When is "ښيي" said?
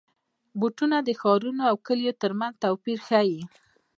3.07-3.41